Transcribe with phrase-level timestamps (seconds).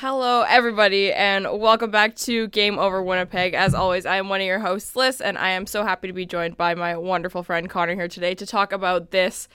[0.00, 3.54] Hello, everybody, and welcome back to Game Over Winnipeg.
[3.54, 6.12] As always, I am one of your hosts, Lyss, and I am so happy to
[6.12, 9.48] be joined by my wonderful friend Connor here today to talk about this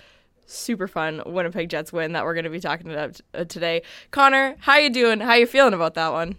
[0.45, 3.83] super fun Winnipeg Jets win that we're going to be talking about uh, today.
[4.11, 5.21] Connor, how you doing?
[5.21, 6.35] How you feeling about that one?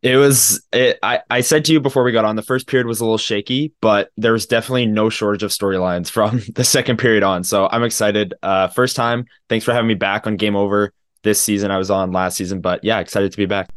[0.00, 0.66] It was.
[0.72, 2.36] It, I I said to you before we got on.
[2.36, 6.08] The first period was a little shaky, but there was definitely no shortage of storylines
[6.10, 7.44] from the second period on.
[7.44, 8.32] So I'm excited.
[8.42, 9.26] Uh, first time.
[9.50, 11.70] Thanks for having me back on Game Over this season.
[11.70, 13.68] I was on last season, but yeah, excited to be back.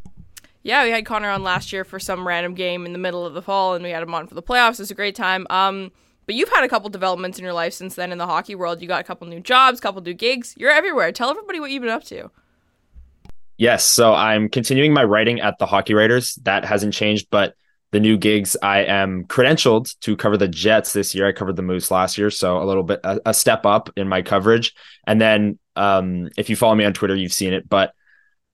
[0.63, 3.35] Yeah, we had Connor on last year for some random game in the middle of
[3.35, 4.73] the fall, and we had him on for the playoffs.
[4.73, 5.45] It was a great time.
[5.49, 5.91] Um,
[6.25, 8.81] but you've had a couple developments in your life since then in the hockey world.
[8.81, 10.55] You got a couple new jobs, couple new gigs.
[10.57, 11.11] You're everywhere.
[11.11, 12.31] Tell everybody what you've been up to.
[13.57, 16.35] Yes, so I'm continuing my writing at the Hockey Writers.
[16.43, 17.55] That hasn't changed, but
[17.91, 21.27] the new gigs I am credentialed to cover the Jets this year.
[21.27, 24.07] I covered the Moose last year, so a little bit a, a step up in
[24.07, 24.73] my coverage.
[25.07, 27.93] And then um, if you follow me on Twitter, you've seen it, but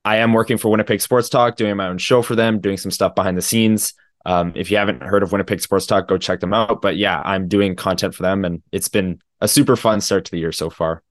[0.03, 2.91] I am working for Winnipeg Sports Talk, doing my own show for them, doing some
[2.91, 3.93] stuff behind the scenes.
[4.25, 6.81] Um, if you haven't heard of Winnipeg Sports Talk, go check them out.
[6.81, 10.31] But yeah, I'm doing content for them, and it's been a super fun start to
[10.31, 11.03] the year so far.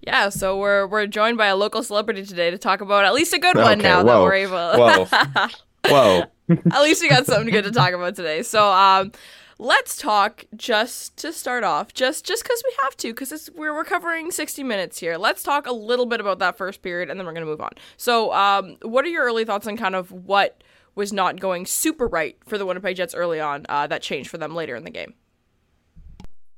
[0.00, 3.32] Yeah, so we're we're joined by a local celebrity today to talk about at least
[3.32, 4.72] a good one okay, now whoa, that we're able.
[4.76, 5.48] whoa,
[5.88, 6.24] whoa.
[6.48, 8.42] At least we got something good to talk about today.
[8.42, 9.12] So, um,
[9.58, 13.84] let's talk just to start off, just just because we have to, because we're we're
[13.84, 15.16] covering sixty minutes here.
[15.16, 17.72] Let's talk a little bit about that first period, and then we're gonna move on.
[17.96, 20.62] So, um, what are your early thoughts on kind of what
[20.94, 24.38] was not going super right for the Winnipeg Jets early on uh, that changed for
[24.38, 25.14] them later in the game?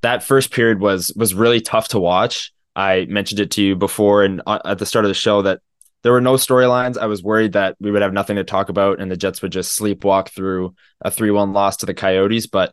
[0.02, 2.52] That first period was was really tough to watch.
[2.76, 5.60] I mentioned it to you before and uh, at the start of the show that
[6.02, 6.96] there were no storylines.
[6.96, 9.52] I was worried that we would have nothing to talk about and the Jets would
[9.52, 12.46] just sleepwalk through a 3 1 loss to the Coyotes.
[12.46, 12.72] But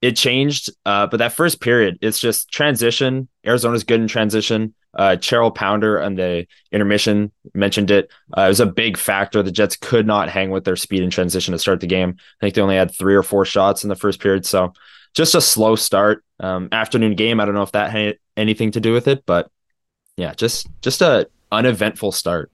[0.00, 0.70] it changed.
[0.86, 3.28] Uh, but that first period, it's just transition.
[3.44, 4.74] Arizona's good in transition.
[4.94, 8.10] Uh, Cheryl Pounder and the intermission mentioned it.
[8.36, 9.42] Uh, it was a big factor.
[9.42, 12.16] The Jets could not hang with their speed in transition to start the game.
[12.18, 14.46] I think they only had three or four shots in the first period.
[14.46, 14.72] So
[15.14, 16.24] just a slow start.
[16.40, 17.38] Um, afternoon game.
[17.38, 19.50] I don't know if that had anything to do with it, but
[20.16, 22.50] yeah, just just a uneventful start.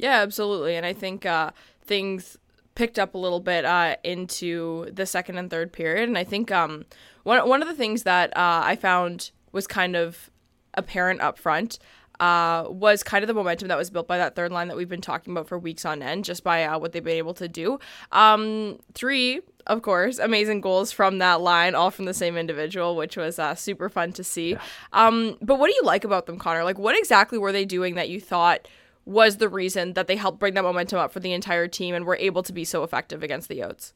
[0.00, 0.76] Yeah, absolutely.
[0.76, 1.50] And I think uh,
[1.82, 2.38] things
[2.74, 6.08] picked up a little bit uh, into the second and third period.
[6.08, 6.86] And I think um,
[7.24, 10.30] one, one of the things that uh, I found was kind of
[10.72, 11.78] apparent up front
[12.18, 14.88] uh, was kind of the momentum that was built by that third line that we've
[14.88, 17.48] been talking about for weeks on end, just by uh, what they've been able to
[17.48, 17.78] do.
[18.10, 23.18] Um, three, of course, amazing goals from that line, all from the same individual, which
[23.18, 24.52] was uh, super fun to see.
[24.52, 24.60] Yeah.
[24.94, 26.64] Um, but what do you like about them, Connor?
[26.64, 28.66] Like, what exactly were they doing that you thought–
[29.04, 32.04] was the reason that they helped bring that momentum up for the entire team and
[32.04, 33.92] were able to be so effective against the Yotes.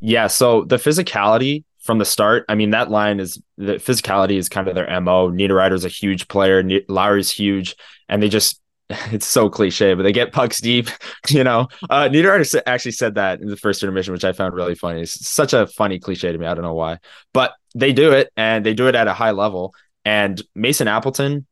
[0.00, 4.48] Yeah, so the physicality from the start, I mean, that line is the physicality is
[4.48, 5.30] kind of their MO.
[5.30, 7.76] Niederreiter's a huge player, Lowry's huge,
[8.08, 10.88] and they just it's so cliche, but they get pucks deep,
[11.28, 11.68] you know.
[11.88, 15.02] Uh Niederreiter actually said that in the first intermission, which I found really funny.
[15.02, 16.46] It's such a funny cliche to me.
[16.46, 16.98] I don't know why.
[17.32, 19.74] But they do it and they do it at a high level.
[20.04, 21.46] And Mason Appleton,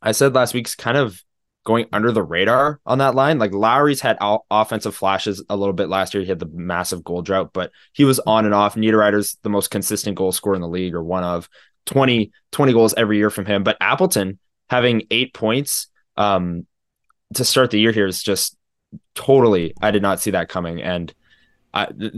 [0.00, 1.22] I said last week's kind of
[1.64, 3.38] going under the radar on that line.
[3.38, 4.16] Like Lowry's had
[4.50, 6.22] offensive flashes a little bit last year.
[6.22, 8.76] He had the massive goal drought, but he was on and off.
[8.76, 11.48] Niederreiter's the most consistent goal scorer in the league, or one of
[11.86, 13.62] 20, 20 goals every year from him.
[13.62, 14.38] But Appleton
[14.68, 16.66] having eight points um,
[17.34, 18.56] to start the year here is just
[19.14, 19.74] totally.
[19.82, 21.12] I did not see that coming, and.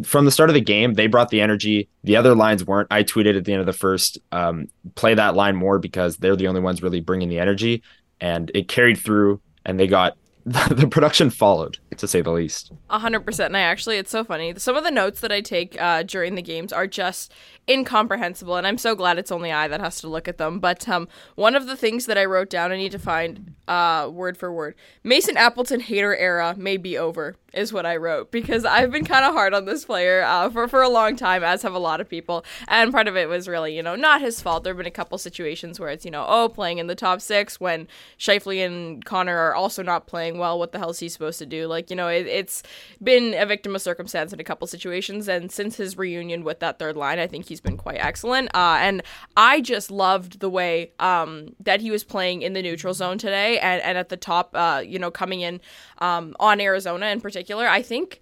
[0.05, 1.91] From the start of the game, they brought the energy.
[2.05, 2.89] The other lines weren't.
[2.91, 6.37] I tweeted at the end of the first, um, play that line more because they're
[6.37, 7.83] the only ones really bringing the energy
[8.23, 12.73] and it carried through and they got the production followed to say the least.
[12.91, 13.51] A hundred percent.
[13.51, 14.53] And I actually, it's so funny.
[14.57, 17.33] Some of the notes that I take uh, during the games are just
[17.71, 20.59] incomprehensible, and I'm so glad it's only I that has to look at them.
[20.59, 21.07] But um,
[21.37, 24.53] one of the things that I wrote down, I need to find uh, word for
[24.53, 24.75] word.
[25.05, 29.25] Mason Appleton hater era may be over, is what I wrote because I've been kind
[29.25, 32.01] of hard on this player uh, for for a long time, as have a lot
[32.01, 32.45] of people.
[32.69, 34.65] And part of it was really, you know, not his fault.
[34.65, 37.21] There have been a couple situations where it's, you know, oh, playing in the top
[37.21, 37.89] six when
[38.19, 40.59] Scheifele and Connor are also not playing well.
[40.59, 41.67] What the hell is he supposed to do?
[41.67, 42.63] Like, you know, it, it's
[43.03, 45.29] been a victim of circumstance in a couple situations.
[45.29, 48.49] And since his reunion with that third line, I think he's been quite excellent.
[48.55, 49.03] Uh, and
[49.37, 53.59] I just loved the way um, that he was playing in the neutral zone today
[53.59, 55.61] and, and at the top, uh, you know, coming in
[55.99, 57.42] um, on Arizona in particular.
[57.51, 58.21] I think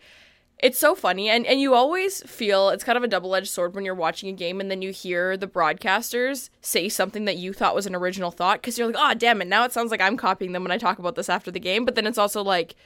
[0.62, 3.84] it's so funny and, and you always feel it's kind of a double-edged sword when
[3.84, 7.74] you're watching a game and then you hear the broadcasters say something that you thought
[7.74, 10.16] was an original thought because you're like oh damn it now it sounds like i'm
[10.16, 12.76] copying them when i talk about this after the game but then it's also like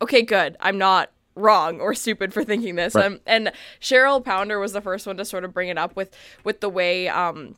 [0.00, 3.06] okay good i'm not wrong or stupid for thinking this right.
[3.06, 6.14] um, and cheryl pounder was the first one to sort of bring it up with
[6.44, 7.56] with the way um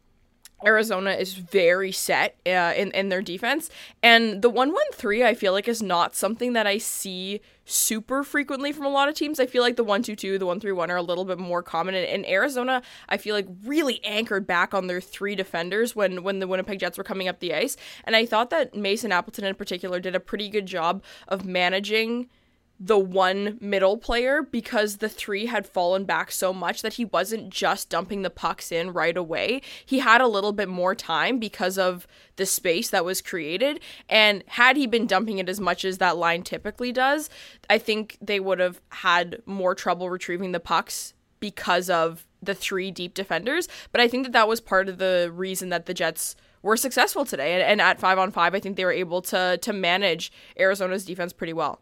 [0.65, 3.69] Arizona is very set uh, in in their defense,
[4.03, 8.23] and the one one three I feel like is not something that I see super
[8.23, 9.39] frequently from a lot of teams.
[9.39, 11.39] I feel like the one two two, the one three one are a little bit
[11.39, 11.95] more common.
[11.95, 16.47] And, Arizona, I feel like really anchored back on their three defenders when when the
[16.47, 20.01] Winnipeg Jets were coming up the ice, and I thought that Mason Appleton in particular
[20.01, 22.29] did a pretty good job of managing
[22.79, 27.49] the one middle player because the three had fallen back so much that he wasn't
[27.49, 29.63] just dumping the pucks in right away.
[29.85, 32.07] He had a little bit more time because of
[32.37, 33.81] the space that was created.
[34.09, 37.31] And had he been dumping it as much as that line typically does,
[37.71, 42.91] I think they would have had more trouble retrieving the pucks because of the three
[42.91, 43.69] deep defenders.
[43.91, 47.25] But I think that that was part of the reason that the Jets were successful
[47.25, 47.55] today.
[47.55, 51.05] And, and at five on five, I think they were able to to manage Arizona's
[51.05, 51.81] defense pretty well.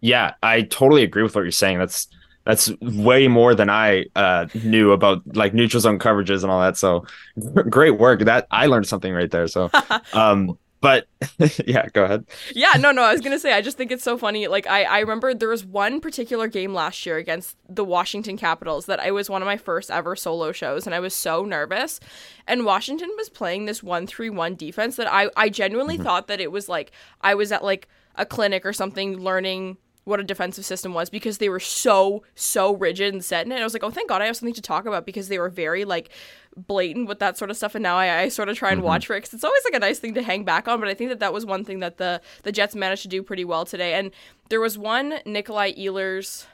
[0.00, 1.78] Yeah, I totally agree with what you're saying.
[1.78, 2.08] That's
[2.44, 6.78] that's way more than I uh, knew about like neutral zone coverages and all that.
[6.78, 7.04] So
[7.68, 8.20] great work.
[8.20, 9.46] That I learned something right there.
[9.48, 9.70] So
[10.12, 11.08] um but
[11.66, 12.24] yeah, go ahead.
[12.54, 14.46] Yeah, no, no, I was gonna say I just think it's so funny.
[14.46, 18.86] Like I, I remember there was one particular game last year against the Washington Capitals
[18.86, 22.00] that I was one of my first ever solo shows and I was so nervous.
[22.46, 26.04] And Washington was playing this one three one defense that I, I genuinely mm-hmm.
[26.04, 29.76] thought that it was like I was at like a clinic or something learning
[30.08, 33.56] what a defensive system was because they were so so rigid and set in it.
[33.56, 35.38] And I was like, oh, thank God I have something to talk about because they
[35.38, 36.10] were very like
[36.56, 37.74] blatant with that sort of stuff.
[37.74, 38.86] And now I, I sort of try and mm-hmm.
[38.86, 40.80] watch for it because it's always like a nice thing to hang back on.
[40.80, 43.22] But I think that that was one thing that the the Jets managed to do
[43.22, 43.94] pretty well today.
[43.94, 44.10] And
[44.48, 46.46] there was one Nikolai Ehlers,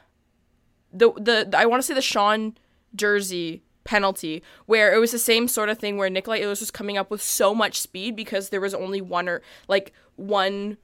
[0.91, 2.57] the the I want to say the Sean
[2.95, 6.97] Durzi penalty where it was the same sort of thing where Nikolai Ehlers was coming
[6.97, 10.77] up with so much speed because there was only one or like one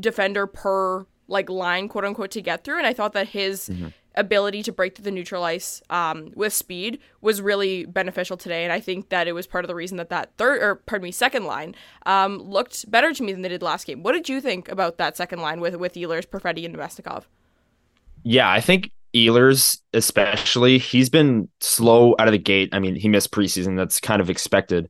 [0.00, 3.88] defender per like line quote unquote to get through and i thought that his mm-hmm.
[4.16, 8.72] ability to break through the neutral ice um, with speed was really beneficial today and
[8.72, 11.12] i think that it was part of the reason that that third or pardon me
[11.12, 11.74] second line
[12.06, 14.98] um, looked better to me than they did last game what did you think about
[14.98, 17.24] that second line with with Ehlers, Perfetti, and Namestnikov?
[18.24, 22.68] yeah i think Ehlers, especially, he's been slow out of the gate.
[22.72, 23.76] I mean, he missed preseason.
[23.76, 24.88] That's kind of expected.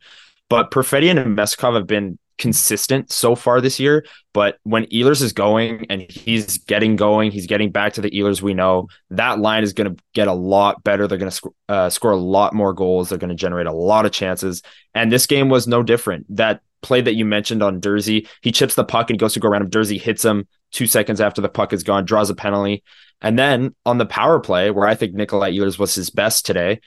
[0.49, 4.05] But Perfetti and Namestnikov have been consistent so far this year.
[4.32, 8.40] But when Ehlers is going and he's getting going, he's getting back to the Ehlers
[8.40, 8.88] we know.
[9.11, 11.06] That line is going to get a lot better.
[11.06, 13.08] They're going to sc- uh, score a lot more goals.
[13.08, 14.62] They're going to generate a lot of chances.
[14.94, 16.26] And this game was no different.
[16.37, 19.49] That play that you mentioned on Durzi, he chips the puck and goes to go
[19.49, 19.70] around him.
[19.70, 22.84] Durzi hits him two seconds after the puck is gone, draws a penalty.
[23.20, 26.81] And then on the power play, where I think Nikolai Ehlers was his best today,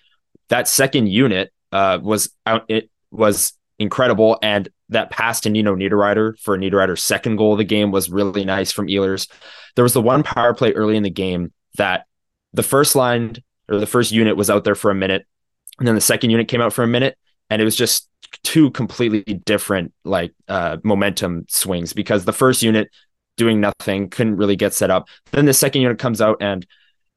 [0.48, 2.66] that second unit uh, was out.
[2.70, 4.38] It was incredible.
[4.42, 8.46] And that pass to Nino Niederreiter for Niederreiter's second goal of the game was really
[8.46, 9.30] nice from Ehlers.
[9.76, 12.06] There was the one power play early in the game that
[12.54, 13.38] the first line
[13.70, 15.26] or the first unit was out there for a minute,
[15.80, 17.18] and then the second unit came out for a minute,
[17.50, 18.10] and it was just
[18.44, 22.90] two completely different like uh, momentum swings because the first unit
[23.38, 25.08] doing nothing couldn't really get set up.
[25.32, 26.66] Then the second unit comes out and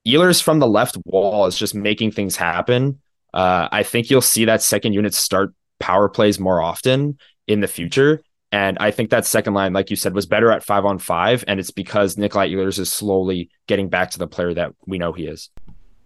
[0.07, 3.01] Ehlers from the left wall is just making things happen.
[3.33, 7.69] Uh, I think you'll see that second unit start power plays more often in the
[7.69, 8.23] future.
[8.51, 11.45] And I think that second line, like you said, was better at five on five.
[11.47, 15.13] And it's because Nikolai Ehlers is slowly getting back to the player that we know
[15.13, 15.51] he is.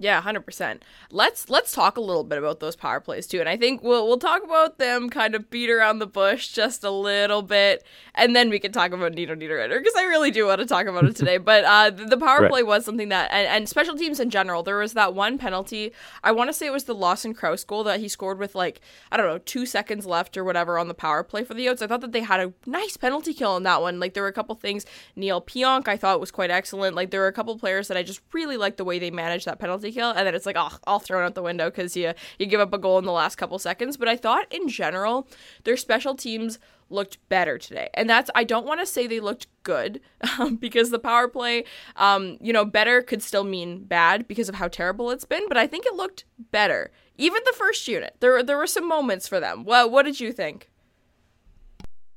[0.00, 0.85] Yeah, hundred percent.
[1.11, 4.07] Let's let's talk a little bit about those power plays too, and I think we'll
[4.07, 8.37] we'll talk about them kind of beat around the bush just a little bit, and
[8.37, 11.05] then we can talk about Nino Niederreiter because I really do want to talk about
[11.05, 11.38] it today.
[11.38, 12.50] but uh, the, the power right.
[12.50, 15.93] play was something that, and, and special teams in general, there was that one penalty.
[16.23, 18.81] I want to say it was the Lawson Crouse goal that he scored with like
[19.11, 21.83] I don't know two seconds left or whatever on the power play for the Yotes.
[21.83, 23.99] I thought that they had a nice penalty kill on that one.
[23.99, 24.87] Like there were a couple things.
[25.17, 26.95] Neil Pionk I thought was quite excellent.
[26.95, 29.47] Like there were a couple players that I just really liked the way they managed
[29.47, 31.71] that penalty penalty kill, and then it's like, oh, I'll throw it out the window
[31.71, 33.97] because you you give up a goal in the last couple seconds.
[33.97, 35.28] But I thought in general,
[35.64, 36.59] their special teams
[36.90, 40.00] looked better today, and that's I don't want to say they looked good
[40.38, 41.64] um, because the power play,
[41.97, 45.49] um, you know, better could still mean bad because of how terrible it's been.
[45.49, 46.90] But I think it looked better.
[47.16, 49.64] Even the first unit, there there were some moments for them.
[49.64, 50.71] Well, what did you think?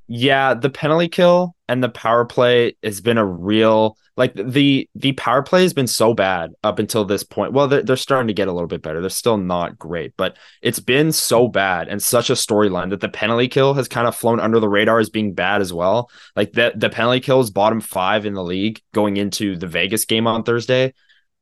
[0.07, 5.13] Yeah, the penalty kill and the power play has been a real like the the
[5.13, 7.53] power play has been so bad up until this point.
[7.53, 8.99] Well, they're, they're starting to get a little bit better.
[8.99, 13.09] They're still not great, but it's been so bad and such a storyline that the
[13.09, 16.11] penalty kill has kind of flown under the radar as being bad as well.
[16.35, 20.03] Like the the penalty kill is bottom five in the league going into the Vegas
[20.05, 20.93] game on Thursday.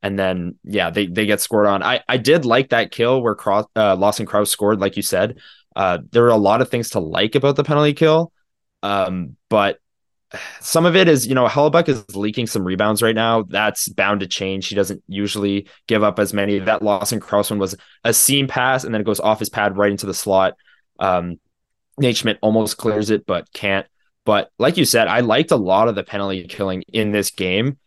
[0.04, 1.82] And then yeah, they they get scored on.
[1.82, 5.40] I I did like that kill where Cross, uh, Lawson Crouse scored, like you said.
[5.76, 8.32] Uh, there were a lot of things to like about the penalty kill
[8.84, 9.80] um, but
[10.60, 13.44] some of it is, you know, Hellebuyck is leaking some rebounds right now.
[13.44, 14.68] That's bound to change.
[14.68, 16.60] He doesn't usually give up as many.
[16.60, 19.78] That Lawson Crouse one was a seam pass, and then it goes off his pad
[19.78, 20.54] right into the slot.
[21.00, 21.40] Um,
[21.98, 23.88] Nate Schmidt almost clears it, but can't.
[24.26, 27.78] But like you said, I liked a lot of the penalty killing in this game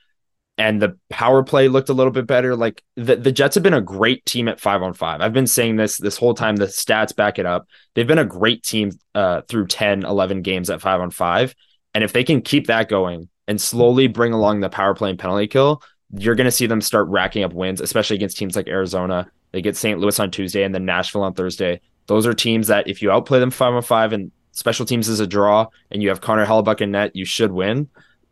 [0.59, 2.55] and the power play looked a little bit better.
[2.55, 5.21] Like the, the Jets have been a great team at five on five.
[5.21, 6.57] I've been saying this this whole time.
[6.57, 7.67] The stats back it up.
[7.95, 11.55] They've been a great team uh, through 10, 11 games at five on five.
[11.95, 15.19] And if they can keep that going and slowly bring along the power play and
[15.19, 18.69] penalty kill, you're going to see them start racking up wins, especially against teams like
[18.69, 19.31] Arizona.
[19.53, 19.99] They get St.
[19.99, 21.81] Louis on Tuesday and then Nashville on Thursday.
[22.07, 25.21] Those are teams that if you outplay them five on five and special teams is
[25.21, 27.89] a draw and you have Connor Hellebuyck in net, you should win.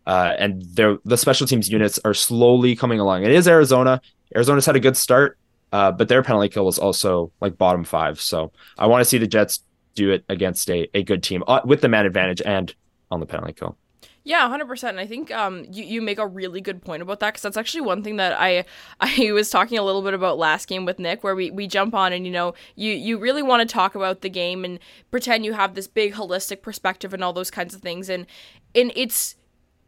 [0.07, 3.23] Uh, and the special teams units are slowly coming along.
[3.23, 4.01] It is Arizona.
[4.35, 5.39] Arizona's had a good start,
[5.73, 8.21] uh, but their penalty kill was also like bottom five.
[8.21, 9.61] So I want to see the Jets
[9.95, 12.75] do it against a, a good team uh, with the man advantage and
[13.11, 13.77] on the penalty kill.
[14.23, 14.99] Yeah, hundred percent.
[14.99, 17.81] I think um, you you make a really good point about that because that's actually
[17.81, 18.65] one thing that I
[19.01, 21.95] I was talking a little bit about last game with Nick, where we, we jump
[21.95, 24.79] on and you know you you really want to talk about the game and
[25.11, 28.27] pretend you have this big holistic perspective and all those kinds of things, and
[28.75, 29.37] and it's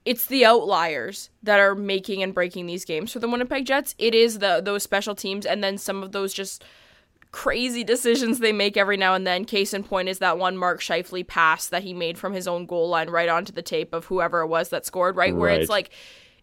[0.04, 3.94] it's the outliers that are making and breaking these games for the Winnipeg Jets.
[3.98, 6.64] It is the those special teams and then some of those just
[7.30, 9.44] crazy decisions they make every now and then.
[9.44, 12.66] Case in point is that one Mark Scheifele pass that he made from his own
[12.66, 15.32] goal line right onto the tape of whoever it was that scored, right?
[15.32, 15.40] right.
[15.40, 15.90] Where it's like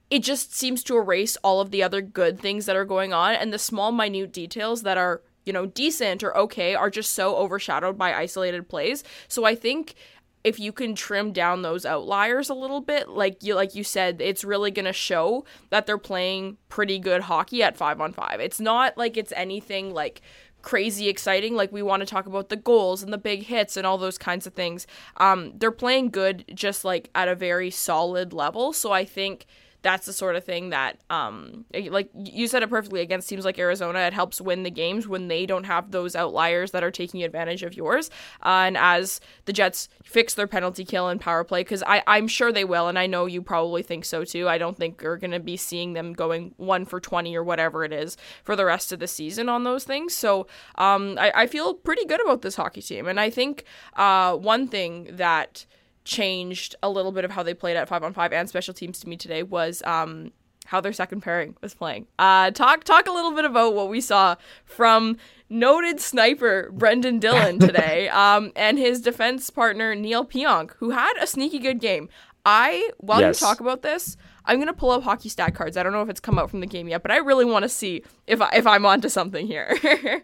[0.10, 3.36] it just seems to erase all of the other good things that are going on
[3.36, 7.36] and the small minute details that are you know decent or okay are just so
[7.36, 9.96] overshadowed by isolated plays so i think
[10.44, 14.22] if you can trim down those outliers a little bit, like you like you said,
[14.22, 18.40] it's really gonna show that they're playing pretty good hockey at five on five.
[18.40, 20.22] It's not like it's anything like
[20.62, 21.56] crazy exciting.
[21.56, 24.18] Like we want to talk about the goals and the big hits and all those
[24.18, 24.88] kinds of things.
[25.18, 28.74] Um, they're playing good, just like at a very solid level.
[28.74, 29.46] So I think
[29.82, 33.02] that's the sort of thing that um like you said it perfectly.
[33.02, 36.72] Against teams like Arizona it helps win the games when they don't have those outliers
[36.72, 38.10] that are taking advantage of yours.
[38.44, 42.52] Uh, and as the Jets fix their penalty kill and power play I I'm sure
[42.52, 44.50] they will and I know you probably think so too.
[44.50, 47.84] I don't think you're going to be seeing them going 1 for 20 or whatever
[47.84, 50.14] it is for the rest of the season on those things.
[50.14, 53.64] So um I, I feel pretty good about this hockey team and I think
[53.96, 55.66] uh one thing that
[56.10, 59.00] changed a little bit of how they played at five on five and special teams
[59.00, 60.32] to me today was um,
[60.66, 62.08] how their second pairing was playing.
[62.18, 64.36] Uh, talk talk a little bit about what we saw
[64.66, 65.18] from
[65.50, 71.28] noted sniper Brendan Dillon today um, and his defense partner Neil Pionk, who had a
[71.28, 72.10] sneaky good game.
[72.44, 73.40] I while yes.
[73.40, 75.78] you talk about this, I'm gonna pull up hockey stat cards.
[75.78, 77.64] I don't know if it's come out from the game yet, but I really want
[77.64, 80.24] to see if I, if I'm onto something here.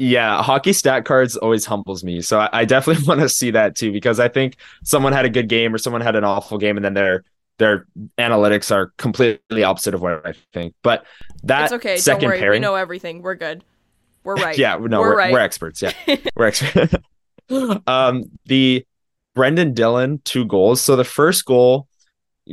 [0.00, 2.22] Yeah, hockey stat cards always humbles me.
[2.22, 5.28] So I, I definitely want to see that too because I think someone had a
[5.28, 7.22] good game or someone had an awful game and then their
[7.58, 10.74] their analytics are completely opposite of what I think.
[10.82, 11.04] But
[11.42, 11.98] that's okay.
[11.98, 12.38] Second Don't worry.
[12.38, 13.20] Pairing, we know everything.
[13.20, 13.62] We're good.
[14.24, 14.56] We're right.
[14.56, 15.32] yeah, no, we're, we're, right.
[15.34, 15.82] we're experts.
[15.82, 15.92] Yeah,
[16.34, 16.94] we're experts.
[17.86, 18.86] um, the
[19.34, 20.80] Brendan Dillon two goals.
[20.80, 21.88] So the first goal,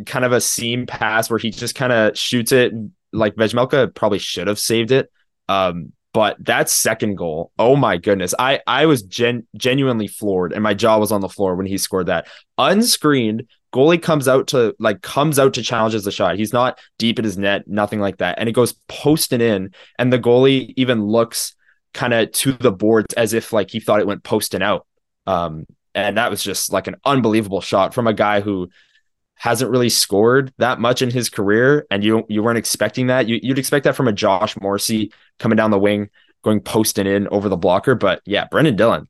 [0.05, 2.73] kind of a seam pass where he just kind of shoots it.
[3.13, 5.09] Like Vejmelka probably should have saved it.
[5.47, 10.63] Um, but that second goal, oh my goodness, I I was gen- genuinely floored, and
[10.63, 13.47] my jaw was on the floor when he scored that unscreened.
[13.71, 16.35] Goalie comes out to like comes out to challenges the shot.
[16.35, 20.11] He's not deep in his net, nothing like that, and it goes posting in, and
[20.11, 21.53] the goalie even looks
[21.93, 24.87] kind of to the boards as if like he thought it went posting out.
[25.27, 28.69] Um, and that was just like an unbelievable shot from a guy who
[29.35, 33.27] hasn't really scored that much in his career, and you you weren't expecting that.
[33.27, 36.09] You, would expect that from a Josh Morrissey coming down the wing,
[36.43, 37.95] going posting in over the blocker.
[37.95, 39.07] But yeah, Brendan Dillon,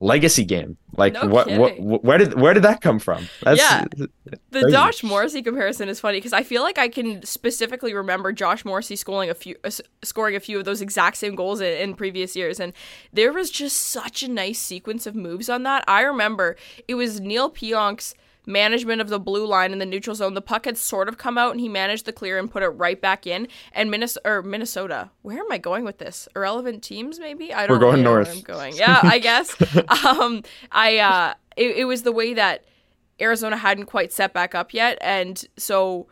[0.00, 0.76] legacy game.
[0.96, 3.28] Like no what, what, where did where did that come from?
[3.42, 4.08] That's yeah, the
[4.50, 4.72] crazy.
[4.72, 8.96] Josh Morrissey comparison is funny because I feel like I can specifically remember Josh Morrissey
[8.96, 9.70] scoring a few uh,
[10.02, 12.72] scoring a few of those exact same goals in, in previous years, and
[13.12, 15.84] there was just such a nice sequence of moves on that.
[15.86, 16.56] I remember
[16.88, 18.14] it was Neil Pionk's
[18.46, 20.34] management of the blue line in the neutral zone.
[20.34, 22.68] The puck had sort of come out and he managed to clear and put it
[22.68, 23.48] right back in.
[23.72, 26.28] And Minnesota, or Minnesota, where am I going with this?
[26.34, 27.52] Irrelevant teams, maybe?
[27.52, 27.76] I don't.
[27.76, 28.32] We're going north.
[28.32, 28.74] I'm going.
[28.76, 29.54] Yeah, I guess.
[30.04, 30.42] um,
[30.72, 32.64] I uh, it, it was the way that
[33.20, 36.08] Arizona hadn't quite set back up yet, and so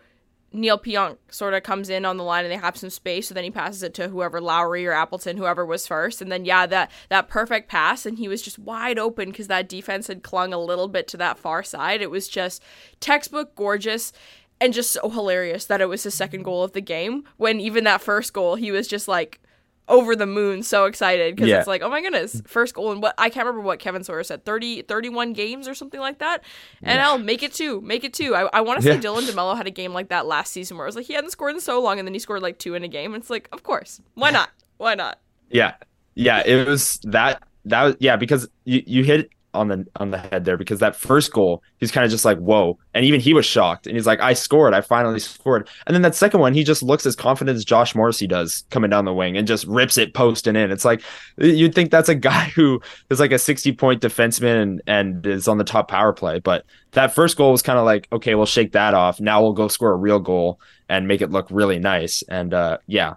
[0.52, 3.34] Neil Pionk sort of comes in on the line and they have some space, so
[3.34, 6.66] then he passes it to whoever Lowry or Appleton, whoever was first, and then yeah,
[6.66, 10.54] that that perfect pass, and he was just wide open because that defense had clung
[10.54, 12.00] a little bit to that far side.
[12.00, 12.62] It was just
[13.00, 14.12] textbook gorgeous,
[14.60, 17.24] and just so hilarious that it was his second goal of the game.
[17.36, 19.40] When even that first goal, he was just like
[19.88, 21.58] over the moon, so excited because Yeah.
[21.58, 24.22] it's like, oh my goodness, first goal in what I can't remember what Kevin Sawyer
[24.22, 26.44] said 30, 31 games or something like that.
[26.82, 28.34] And I'll make it two, make it two.
[28.34, 29.00] I, I want to say Yeah.
[29.00, 31.30] Dylan DeMelo had a game like that last season where it was like he hadn't
[31.30, 33.14] scored in so long and then he scored like two in a game.
[33.14, 34.50] And it's like, of course, why not?
[34.76, 35.18] Why not?
[35.50, 35.74] Yeah.
[36.14, 36.42] Yeah.
[36.44, 40.44] It was that that was yeah, because you, you hit on the on the head
[40.44, 42.78] there because that first goal, he's kind of just like, whoa.
[42.94, 43.86] And even he was shocked.
[43.86, 44.74] And he's like, I scored.
[44.74, 45.68] I finally scored.
[45.86, 48.90] And then that second one, he just looks as confident as Josh Morrissey does coming
[48.90, 50.70] down the wing and just rips it post and in.
[50.70, 51.02] It's like
[51.38, 55.48] you'd think that's a guy who is like a 60 point defenseman and, and is
[55.48, 56.38] on the top power play.
[56.38, 59.20] But that first goal was kind of like, okay, we'll shake that off.
[59.20, 62.22] Now we'll go score a real goal and make it look really nice.
[62.28, 63.14] And uh yeah,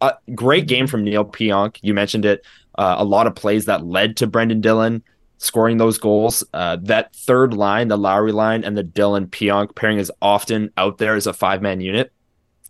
[0.00, 1.78] a great game from Neil Pionk.
[1.82, 2.44] You mentioned it.
[2.76, 5.02] Uh, a lot of plays that led to Brendan Dillon
[5.38, 6.44] scoring those goals.
[6.52, 10.98] Uh, that third line, the Lowry line, and the Dillon Pionk pairing is often out
[10.98, 12.12] there as a five man unit.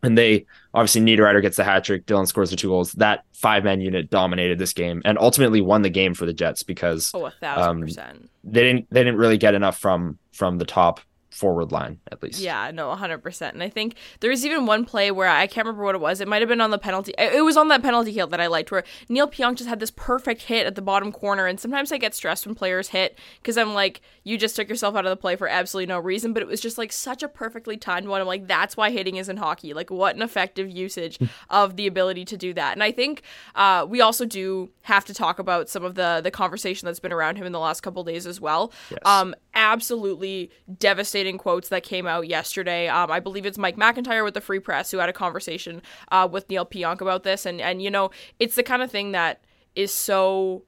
[0.02, 0.44] And they
[0.74, 2.04] obviously Niederreiter gets the hat trick.
[2.04, 2.92] Dillon scores the two goals.
[2.92, 6.62] That five man unit dominated this game and ultimately won the game for the Jets
[6.62, 8.30] because Oh, a thousand Um, percent.
[8.44, 11.00] they didn't they didn't really get enough from from the top
[11.34, 12.38] forward line at least.
[12.38, 13.52] Yeah, no, 100%.
[13.52, 16.20] And I think there was even one play where I can't remember what it was.
[16.20, 17.12] It might have been on the penalty.
[17.18, 19.90] It was on that penalty kill that I liked where Neil Pionk just had this
[19.90, 21.46] perfect hit at the bottom corner.
[21.46, 24.94] And sometimes I get stressed when players hit because I'm like, you just took yourself
[24.94, 26.32] out of the play for absolutely no reason.
[26.32, 28.20] But it was just like such a perfectly timed one.
[28.20, 29.74] I'm like, that's why hitting is in hockey.
[29.74, 31.18] Like, what an effective usage
[31.50, 32.74] of the ability to do that.
[32.74, 33.22] And I think
[33.56, 37.12] uh, we also do have to talk about some of the the conversation that's been
[37.12, 38.72] around him in the last couple days as well.
[38.90, 39.00] Yes.
[39.04, 42.88] Um, absolutely devastating quotes that came out yesterday.
[42.88, 46.28] Um, I believe it's Mike McIntyre with the Free Press who had a conversation uh,
[46.30, 49.44] with Neil Pionk about this, and and you know it's the kind of thing that
[49.74, 50.64] is so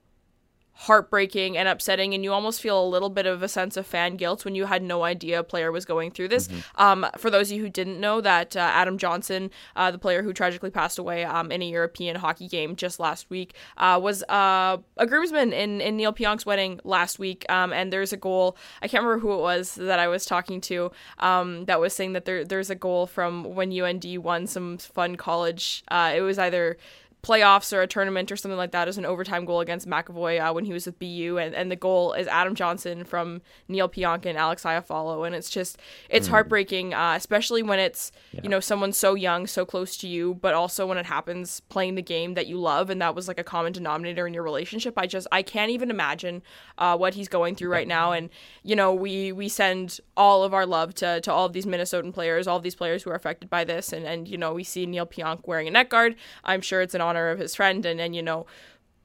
[0.79, 4.17] heartbreaking and upsetting and you almost feel a little bit of a sense of fan
[4.17, 6.51] guilt when you had no idea a player was going through this.
[6.75, 10.23] Um, for those of you who didn't know that uh, adam johnson uh, the player
[10.23, 14.23] who tragically passed away um, in a european hockey game just last week uh, was
[14.25, 17.47] uh, a groomsman in, in neil pionk's wedding last week.
[17.49, 20.61] Um, and there's a goal i can't remember who it was that i was talking
[20.63, 24.77] to um, that was saying that there, there's a goal from when und won some
[24.77, 26.77] fun college uh, it was either
[27.27, 30.53] playoffs or a tournament or something like that as an overtime goal against McAvoy uh,
[30.53, 34.27] when he was with BU, and, and the goal is Adam Johnson from Neil Pionk
[34.27, 38.13] and Alex Iafallo, and it's just it's heartbreaking, uh, especially when it's
[38.43, 41.97] you know someone so young, so close to you, but also when it happens playing
[41.97, 44.95] the game that you love, and that was like a common denominator in your relationship.
[44.97, 46.43] I just I can't even imagine
[46.79, 48.31] uh, what he's going through right now, and
[48.63, 52.15] you know we we send all of our love to to all of these Minnesotan
[52.15, 54.63] players, all of these players who are affected by this, and and you know we
[54.63, 56.15] see Neil Pionk wearing a neck guard.
[56.45, 58.47] I'm sure it's an honor of his friend, and and you know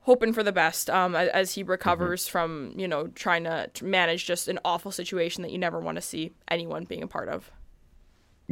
[0.01, 4.25] hoping for the best um, as he recovers from you know trying to, to manage
[4.25, 7.51] just an awful situation that you never want to see anyone being a part of.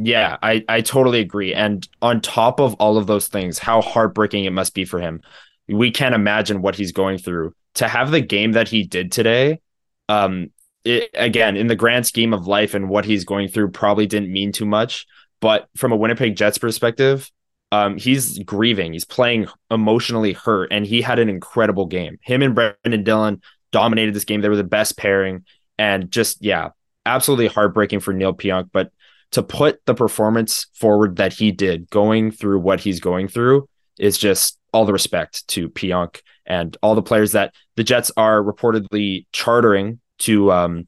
[0.01, 1.53] Yeah, I, I totally agree.
[1.53, 5.21] And on top of all of those things, how heartbreaking it must be for him.
[5.67, 7.53] We can't imagine what he's going through.
[7.75, 9.59] To have the game that he did today,
[10.07, 10.51] um,
[10.85, 14.31] it, again, in the grand scheme of life and what he's going through, probably didn't
[14.31, 15.05] mean too much.
[15.41, 17.29] But from a Winnipeg Jets perspective,
[17.71, 18.93] um, he's grieving.
[18.93, 22.17] He's playing emotionally hurt, and he had an incredible game.
[22.21, 24.41] Him and Brendan Dillon dominated this game.
[24.41, 25.45] They were the best pairing,
[25.77, 26.69] and just yeah,
[27.05, 28.69] absolutely heartbreaking for Neil Pionk.
[28.71, 28.91] But
[29.31, 34.17] to put the performance forward that he did, going through what he's going through, is
[34.17, 39.25] just all the respect to Pionk and all the players that the Jets are reportedly
[39.31, 40.87] chartering to um,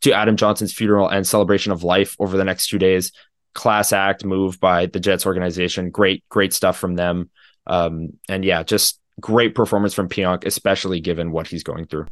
[0.00, 3.12] to Adam Johnson's funeral and celebration of life over the next two days.
[3.54, 5.90] Class act move by the Jets organization.
[5.90, 7.30] Great, great stuff from them.
[7.66, 12.06] Um, and yeah, just great performance from Pionk, especially given what he's going through.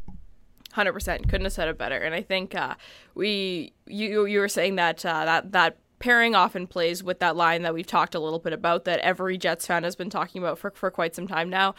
[0.72, 1.96] Hundred percent, couldn't have said it better.
[1.98, 2.74] And I think uh,
[3.14, 7.62] we you you were saying that uh, that that pairing often plays with that line
[7.62, 10.58] that we've talked a little bit about that every Jets fan has been talking about
[10.58, 11.74] for for quite some time now.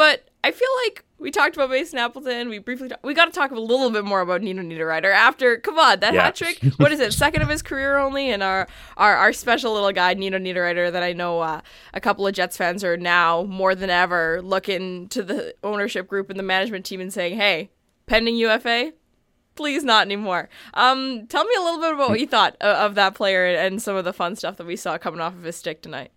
[0.00, 2.48] But I feel like we talked about Mason Appleton.
[2.48, 5.58] We briefly ta- we got to talk a little bit more about Nino Niederreiter after.
[5.58, 6.22] Come on, that Yeah.
[6.22, 6.58] hat trick.
[6.78, 7.12] What is it?
[7.12, 11.02] Second of his career only, and our our, our special little guy Nino Niederreiter that
[11.02, 11.60] I know uh,
[11.92, 16.30] a couple of Jets fans are now more than ever looking to the ownership group
[16.30, 17.68] and the management team and saying, "Hey,
[18.06, 18.94] pending UFA,
[19.54, 22.94] please not anymore." Um, tell me a little bit about what you thought of, of
[22.94, 25.56] that player and some of the fun stuff that we saw coming off of his
[25.56, 26.10] stick tonight.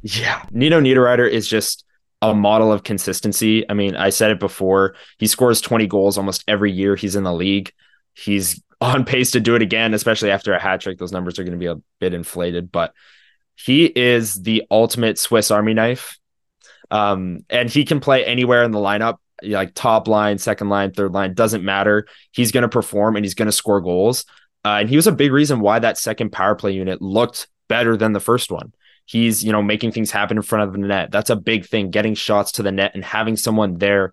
[0.00, 1.84] Yeah, Nino Niederreiter is just
[2.30, 3.68] a model of consistency.
[3.68, 4.94] I mean, I said it before.
[5.18, 7.72] He scores 20 goals almost every year he's in the league.
[8.14, 10.98] He's on pace to do it again, especially after a hat trick.
[10.98, 12.92] Those numbers are going to be a bit inflated, but
[13.56, 16.18] he is the ultimate Swiss Army knife.
[16.90, 21.12] Um, and he can play anywhere in the lineup, like top line, second line, third
[21.12, 22.06] line, doesn't matter.
[22.32, 24.26] He's going to perform and he's going to score goals.
[24.64, 27.96] Uh, and he was a big reason why that second power play unit looked better
[27.96, 28.72] than the first one.
[29.06, 31.10] He's, you know, making things happen in front of the net.
[31.10, 34.12] That's a big thing, getting shots to the net and having someone there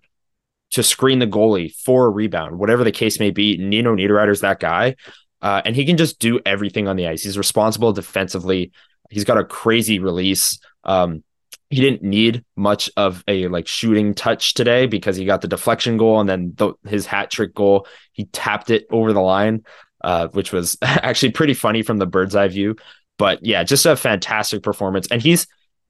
[0.72, 3.56] to screen the goalie for a rebound, whatever the case may be.
[3.56, 4.96] Nino Niederreiter's that guy.
[5.40, 7.22] Uh, and he can just do everything on the ice.
[7.22, 8.72] He's responsible defensively.
[9.10, 10.60] He's got a crazy release.
[10.84, 11.24] Um,
[11.68, 15.96] he didn't need much of a like shooting touch today because he got the deflection
[15.96, 17.86] goal and then the, his hat trick goal.
[18.12, 19.64] He tapped it over the line,
[20.04, 22.76] uh, which was actually pretty funny from the bird's eye view.
[23.22, 25.06] But yeah, just a fantastic performance.
[25.08, 25.46] And he's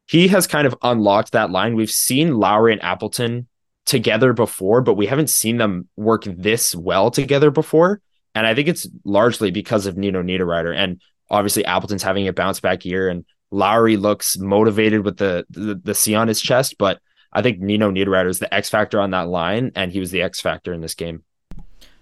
[0.06, 1.76] he has kind of unlocked that line.
[1.76, 3.48] We've seen Lowry and Appleton
[3.86, 8.02] together before, but we haven't seen them work this well together before.
[8.34, 10.76] And I think it's largely because of Nino Niederreiter.
[10.76, 15.80] And obviously Appleton's having a bounce back year and Lowry looks motivated with the, the,
[15.82, 17.00] the C on his chest, but
[17.32, 20.20] I think Nino Niederreiter is the X factor on that line, and he was the
[20.20, 21.22] X factor in this game.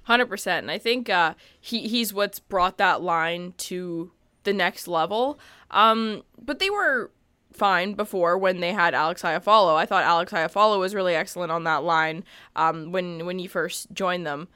[0.02, 4.10] Hundred percent, and I think uh, he he's what's brought that line to
[4.44, 5.38] the next level.
[5.70, 7.10] Um, but they were
[7.52, 9.76] fine before when they had Alex Iafallo.
[9.76, 12.24] I thought Alex Iafallo was really excellent on that line
[12.56, 14.48] um, when when he first joined them.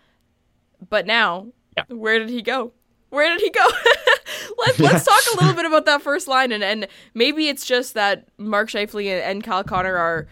[0.89, 1.85] But now, yeah.
[1.89, 2.73] where did he go?
[3.11, 3.65] Where did he go?
[4.59, 7.95] let's let's talk a little bit about that first line, and and maybe it's just
[7.95, 10.27] that Mark Scheifele and, and Kyle Connor are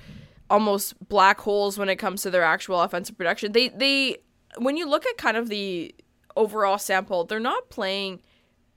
[0.51, 3.53] almost black holes when it comes to their actual offensive production.
[3.53, 4.19] They they
[4.59, 5.95] when you look at kind of the
[6.37, 8.21] overall sample, they're not playing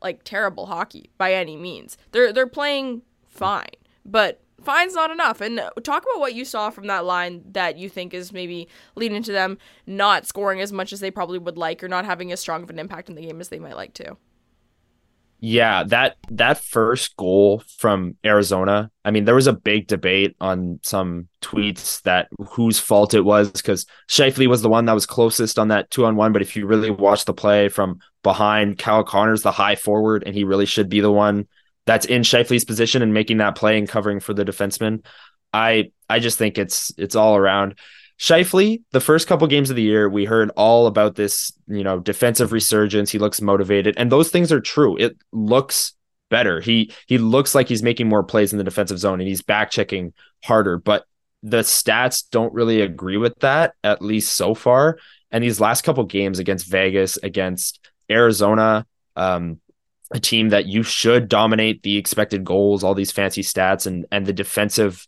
[0.06, 1.98] like terrible hockey by any means.
[2.12, 3.66] They're they're playing fine,
[4.06, 5.42] but fine's not enough.
[5.42, 9.24] And talk about what you saw from that line that you think is maybe leading
[9.24, 12.40] to them not scoring as much as they probably would like, or not having as
[12.40, 14.16] strong of an impact in the game as they might like to.
[15.40, 18.90] Yeah, that that first goal from Arizona.
[19.04, 23.52] I mean, there was a big debate on some tweets that whose fault it was
[23.52, 26.32] because Scheifele was the one that was closest on that two on one.
[26.32, 30.36] But if you really watch the play from behind, Kyle Connor's the high forward, and
[30.36, 31.48] he really should be the one
[31.86, 35.06] that's in Scheifele's position and making that play and covering for the defenseman.
[35.54, 37.80] I I just think it's it's all around.
[38.20, 42.00] Scheifele, the first couple games of the year, we heard all about this, you know,
[42.00, 43.12] defensive resurgence.
[43.12, 44.98] He looks motivated, and those things are true.
[44.98, 45.94] It looks
[46.30, 46.60] better.
[46.60, 49.70] He he looks like he's making more plays in the defensive zone and he's back
[49.70, 51.06] checking harder, but
[51.44, 54.98] the stats don't really agree with that, at least so far.
[55.30, 59.60] And these last couple games against Vegas, against Arizona, um,
[60.12, 64.26] a team that you should dominate the expected goals, all these fancy stats, and and
[64.26, 65.08] the defensive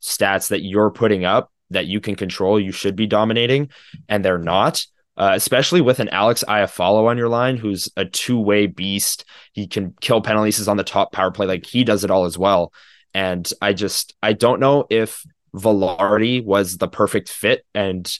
[0.00, 3.70] stats that you're putting up that you can control, you should be dominating,
[4.08, 4.86] and they're not.
[5.14, 9.26] Uh, especially with an Alex Iafallo on your line, who's a two-way beast.
[9.52, 10.56] He can kill penalties.
[10.56, 11.46] He's on the top power play.
[11.46, 12.72] Like he does it all as well.
[13.12, 15.22] And I just I don't know if
[15.54, 17.66] Vilardi was the perfect fit.
[17.74, 18.10] And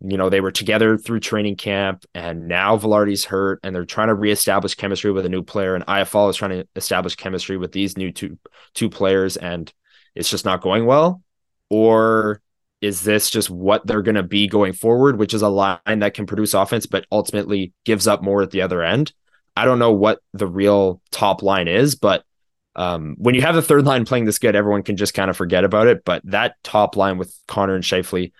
[0.00, 4.08] you know they were together through training camp, and now Vilardi's hurt, and they're trying
[4.08, 5.74] to reestablish chemistry with a new player.
[5.74, 8.38] And Iafallo is trying to establish chemistry with these new two
[8.74, 9.72] two players, and
[10.14, 11.22] it's just not going well.
[11.68, 12.40] Or
[12.80, 16.14] is this just what they're going to be going forward, which is a line that
[16.14, 19.12] can produce offense, but ultimately gives up more at the other end?
[19.56, 22.24] I don't know what the real top line is, but
[22.74, 25.36] um, when you have the third line playing this good, everyone can just kind of
[25.36, 26.04] forget about it.
[26.04, 28.32] But that top line with Connor and Scheifele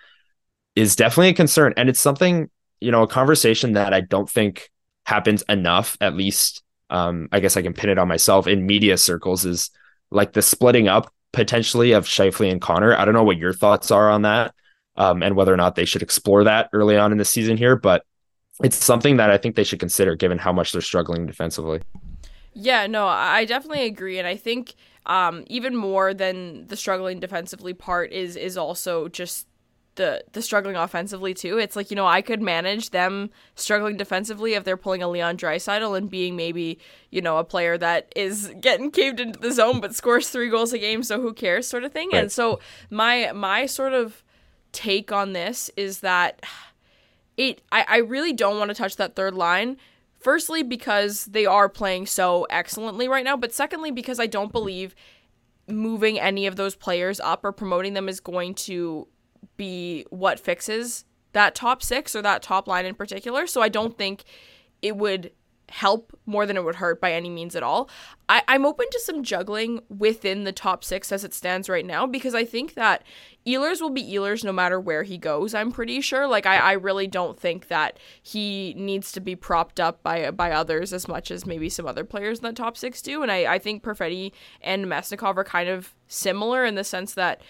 [0.75, 1.73] is definitely a concern.
[1.77, 4.69] And it's something, you know, a conversation that I don't think
[5.05, 8.97] happens enough, at least um, I guess I can pin it on myself in media
[8.97, 9.71] circles is
[10.11, 12.93] like the splitting up potentially of Scheifele and Connor.
[12.95, 14.53] I don't know what your thoughts are on that,
[14.97, 17.77] um, and whether or not they should explore that early on in the season here,
[17.77, 18.03] but
[18.61, 21.81] it's something that I think they should consider given how much they're struggling defensively.
[22.53, 27.73] Yeah, no, I definitely agree, and I think um, even more than the struggling defensively
[27.73, 29.47] part is is also just
[29.95, 31.57] the the struggling offensively too.
[31.57, 35.37] It's like you know I could manage them struggling defensively if they're pulling a Leon
[35.37, 39.81] Draisaitl and being maybe you know a player that is getting caved into the zone
[39.81, 42.09] but scores three goals a game, so who cares, sort of thing.
[42.13, 42.23] Right.
[42.23, 44.23] And so my my sort of
[44.71, 46.41] take on this is that
[47.37, 49.77] it I, I really don't want to touch that third line.
[50.19, 54.93] Firstly, because they are playing so excellently right now, but secondly, because I don't believe
[55.67, 59.07] moving any of those players up or promoting them is going to
[59.61, 63.45] be what fixes that top six or that top line in particular.
[63.45, 64.23] So I don't think
[64.81, 65.31] it would
[65.69, 67.89] help more than it would hurt by any means at all.
[68.27, 72.05] I, I'm open to some juggling within the top six as it stands right now
[72.05, 73.03] because I think that
[73.47, 76.27] Ehlers will be Ehlers no matter where he goes, I'm pretty sure.
[76.27, 80.51] Like I, I really don't think that he needs to be propped up by by
[80.51, 83.21] others as much as maybe some other players in the top six do.
[83.21, 87.41] And I, I think Perfetti and Namestnikov are kind of similar in the sense that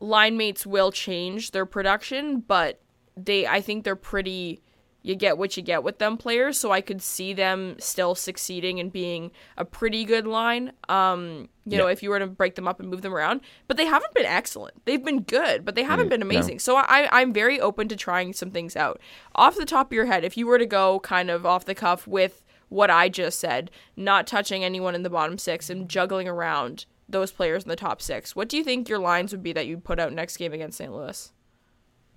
[0.00, 2.80] line mates will change their production, but
[3.16, 4.62] they I think they're pretty
[5.02, 6.58] you get what you get with them players.
[6.58, 10.72] So I could see them still succeeding and being a pretty good line.
[10.88, 11.78] Um, you yeah.
[11.78, 14.12] know, if you were to break them up and move them around, but they haven't
[14.14, 14.84] been excellent.
[14.84, 16.56] They've been good, but they haven't mm, been amazing.
[16.56, 16.58] No.
[16.58, 19.00] So I, I'm very open to trying some things out.
[19.34, 21.74] Off the top of your head, if you were to go kind of off the
[21.74, 26.28] cuff with what I just said, not touching anyone in the bottom six and juggling
[26.28, 29.52] around those players in the top six, what do you think your lines would be
[29.52, 30.92] that you'd put out next game against St.
[30.92, 31.32] Louis?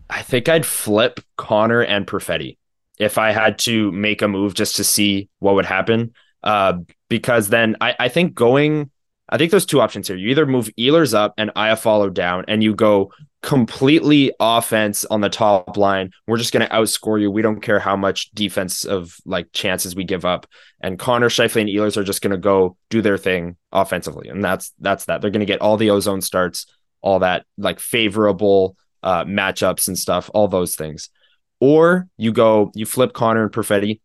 [0.09, 2.57] I think I'd flip Connor and Perfetti
[2.99, 6.13] if I had to make a move just to see what would happen.
[6.43, 6.79] Uh,
[7.09, 8.91] because then I, I think going,
[9.29, 10.17] I think there's two options here.
[10.17, 13.11] You either move Ehlers up and Iafallo down, and you go
[13.43, 16.11] completely offense on the top line.
[16.27, 17.29] We're just going to outscore you.
[17.29, 20.47] We don't care how much defense of like chances we give up.
[20.81, 24.43] And Connor Scheifele and Ehlers are just going to go do their thing offensively, and
[24.43, 25.21] that's that's that.
[25.21, 26.65] They're going to get all the ozone starts,
[27.01, 31.09] all that like favorable uh, matchups and stuff, all those things.
[31.59, 33.99] Or you go, you flip Connor and Perfetti.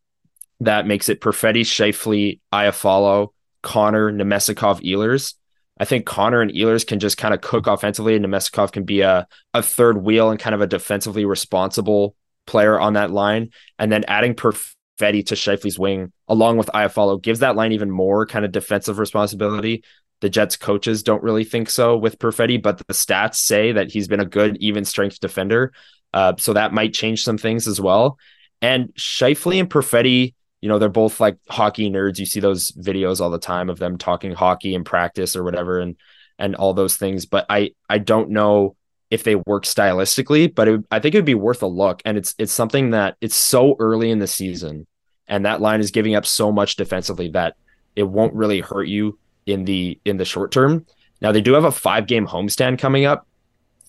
[0.61, 3.29] That makes it Perfetti, Scheifele, Iafallo,
[3.63, 5.35] Connor, Namestnikov, Ehlers.
[5.79, 9.01] I think Connor and Ehlers can just kind of cook offensively, and Namestnikov can be
[9.03, 12.15] a, a third wheel and kind of a defensively responsible
[12.47, 13.51] player on that line.
[13.79, 18.27] And then adding Perfetti to Scheifele's wing along with Iafallo gives that line even more
[18.27, 19.85] kind of defensive responsibility.
[20.21, 24.09] The Jets coaches don't really think so with Perfetti, but the stats say that he's
[24.09, 25.73] been a good even strength defender.
[26.13, 28.19] Uh, so that might change some things as well.
[28.61, 32.19] And Scheifele and Perfetti, you know, they're both like hockey nerds.
[32.19, 35.79] You see those videos all the time of them talking hockey and practice or whatever,
[35.79, 35.97] and
[36.39, 37.27] and all those things.
[37.27, 38.77] But I I don't know
[39.11, 42.03] if they work stylistically, but it, I think it would be worth a look.
[42.05, 44.87] And it's it's something that it's so early in the season,
[45.29, 47.57] and that line is giving up so much defensively that
[47.95, 50.87] it won't really hurt you in the in the short term.
[51.21, 53.27] Now they do have a five game homestand coming up,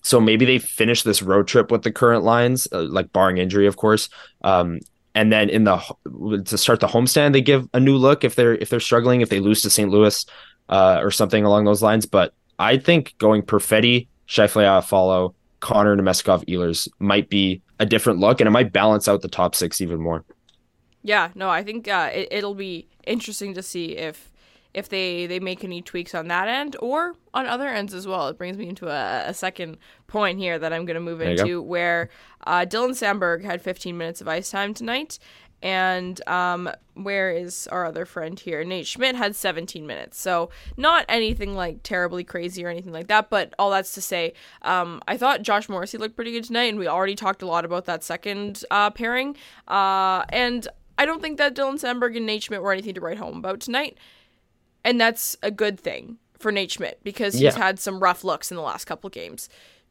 [0.02, 3.66] so maybe they finish this road trip with the current lines, uh, like barring injury,
[3.66, 4.08] of course.
[4.42, 4.80] Um,
[5.14, 5.78] and then in the
[6.44, 9.28] to start the homestand, they give a new look if they're if they're struggling, if
[9.28, 9.90] they lose to St.
[9.90, 10.24] Louis
[10.68, 12.06] uh, or something along those lines.
[12.06, 18.40] But I think going Perfetti, Scheifele, Iafallo Connor, Namestnikov, Ehlers might be a different look,
[18.40, 20.24] and it might balance out the top six even more.
[21.02, 24.29] Yeah, no, I think uh, it, it'll be interesting to see if
[24.72, 28.28] if they they make any tweaks on that end or on other ends as well.
[28.28, 31.62] It brings me into a, a second point here that I'm going to move into
[31.62, 32.08] where
[32.46, 35.18] uh, Dylan Samberg had 15 minutes of ice time tonight.
[35.62, 38.64] And um, where is our other friend here?
[38.64, 40.18] Nate Schmidt had 17 minutes.
[40.18, 43.28] So, not anything like terribly crazy or anything like that.
[43.28, 46.70] But all that's to say, um, I thought Josh Morrissey looked pretty good tonight.
[46.70, 49.36] And we already talked a lot about that second uh, pairing.
[49.68, 53.18] Uh, and I don't think that Dylan Samberg and Nate Schmidt were anything to write
[53.18, 53.98] home about tonight
[54.84, 57.56] and that's a good thing for Nate Schmidt because he's yeah.
[57.56, 59.48] had some rough looks in the last couple games.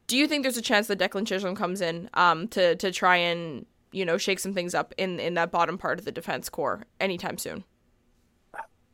[0.07, 3.15] Do you think there's a chance that Declan Chisholm comes in um, to to try
[3.17, 6.49] and you know shake some things up in in that bottom part of the defense
[6.49, 7.63] core anytime soon?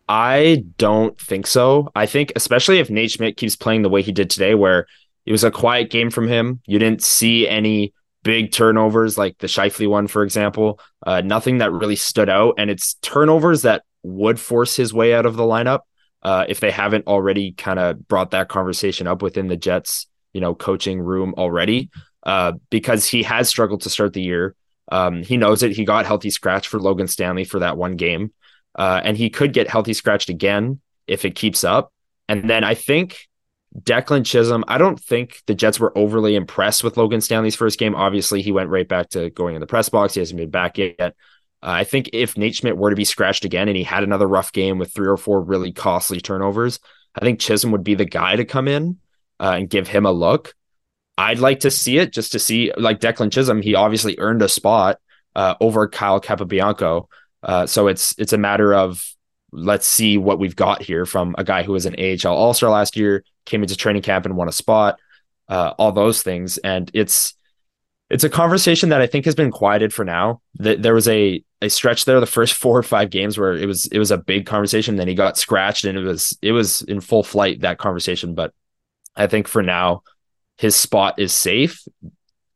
[0.08, 1.90] I don't think so.
[1.96, 4.88] I think especially if Nate Schmidt keeps playing the way he did today, where
[5.26, 6.62] it was a quiet game from him.
[6.68, 10.80] You didn't see any big turnovers like the Scheifele one, for example.
[11.06, 15.26] Uh, nothing that really stood out, and it's turnovers that would force his way out
[15.26, 15.82] of the lineup
[16.22, 20.42] uh, if they haven't already kind of brought that conversation up within the Jets, you
[20.42, 21.90] know, coaching room already,
[22.24, 24.56] uh, because he has struggled to start the year.
[24.92, 25.72] Um, he knows it.
[25.72, 28.32] He got healthy scratch for Logan Stanley for that one game,
[28.76, 31.92] uh, and he could get healthy scratched again if it keeps up.
[32.28, 33.28] And then I think
[33.80, 37.96] Declan Chisholm, I don't think the Jets were overly impressed with Logan Stanley's first game.
[37.96, 40.14] Obviously, he went right back to going in the press box.
[40.14, 41.16] He hasn't been back yet.
[41.64, 44.28] Uh, I think if Nate Schmidt were to be scratched again and he had another
[44.28, 46.80] rough game with three or four really costly turnovers,
[47.16, 48.98] I think Chisholm would be the guy to come in
[49.40, 50.54] uh, and give him a look.
[51.18, 54.50] I'd like to see it just to see, like Declan Chisholm, he obviously earned a
[54.50, 55.00] spot
[55.36, 57.08] uh, over Kyle Capobianco.
[57.42, 59.06] Uh, so it's it's a matter of
[59.52, 62.70] let's see what we've got here from a guy who was an AHL All Star
[62.70, 65.00] last year, came into training camp and won a spot,
[65.48, 67.36] uh, all those things, and it's
[68.10, 70.42] it's a conversation that I think has been quieted for now.
[70.56, 73.88] There was a a stretch there the first four or five games where it was
[73.88, 74.96] it was a big conversation.
[74.96, 78.36] Then he got scratched and it was it was in full flight that conversation.
[78.36, 78.54] But
[79.16, 80.04] I think for now,
[80.58, 81.84] his spot is safe.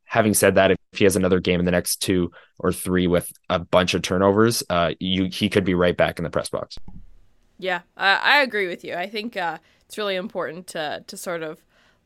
[0.05, 3.31] Having said that, if he has another game in the next two or three with
[3.49, 6.77] a bunch of turnovers, uh, you he could be right back in the press box.
[7.59, 8.95] Yeah, I, I agree with you.
[8.95, 11.63] I think uh, it's really important to to sort of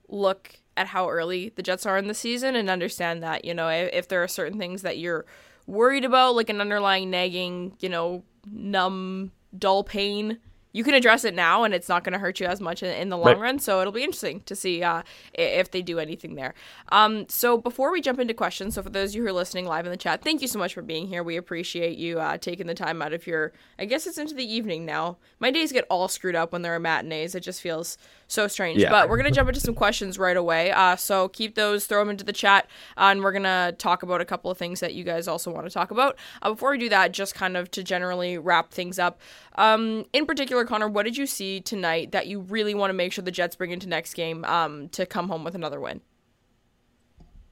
[0.09, 3.69] look at how early the Jets are in the season and understand that, you know,
[3.69, 5.25] if, if there are certain things that you're
[5.67, 10.39] worried about, like an underlying nagging, you know, numb, dull pain
[10.73, 12.89] you can address it now and it's not going to hurt you as much in,
[12.89, 13.39] in the long right.
[13.39, 13.59] run.
[13.59, 16.55] So it'll be interesting to see uh, if they do anything there.
[16.89, 19.65] Um, so before we jump into questions, so for those of you who are listening
[19.65, 21.23] live in the chat, thank you so much for being here.
[21.23, 24.51] We appreciate you uh, taking the time out of your, I guess it's into the
[24.51, 25.17] evening now.
[25.39, 27.35] My days get all screwed up when there are matinees.
[27.35, 27.97] It just feels
[28.33, 28.81] so strange.
[28.81, 28.89] Yeah.
[28.89, 30.71] But we're going to jump into some questions right away.
[30.71, 32.65] Uh, so keep those, throw them into the chat,
[32.97, 35.51] uh, and we're going to talk about a couple of things that you guys also
[35.51, 36.17] want to talk about.
[36.41, 39.21] Uh, before we do that, just kind of to generally wrap things up,
[39.55, 43.13] um, in particular, Connor, what did you see tonight that you really want to make
[43.13, 46.01] sure the Jets bring into next game um, to come home with another win?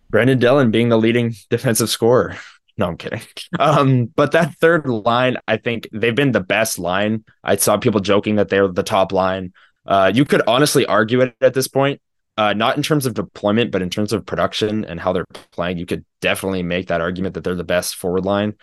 [0.10, 2.36] Brendan Dillon being the leading defensive scorer.
[2.78, 3.22] No, I'm kidding.
[3.60, 7.24] Um, but that third line, I think they've been the best line.
[7.44, 9.54] I saw people joking that they're the top line.
[9.86, 12.02] Uh, you could honestly argue it at this point,
[12.38, 15.78] uh, not in terms of deployment, but in terms of production and how they're playing.
[15.78, 18.54] You could definitely make that argument that they're the best forward line.